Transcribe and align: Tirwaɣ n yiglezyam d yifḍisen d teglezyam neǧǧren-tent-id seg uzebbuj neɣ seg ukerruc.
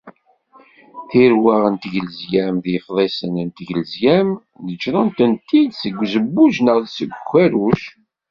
Tirwaɣ 1.09 1.63
n 1.73 1.75
yiglezyam 1.91 2.55
d 2.63 2.65
yifḍisen 2.73 3.33
d 3.47 3.49
teglezyam 3.57 4.29
neǧǧren-tent-id 4.65 5.71
seg 5.81 5.95
uzebbuj 6.03 6.55
neɣ 6.61 6.77
seg 6.95 7.09
ukerruc. 7.19 7.83